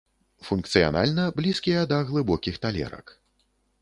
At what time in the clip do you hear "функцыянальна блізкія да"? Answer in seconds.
0.47-2.01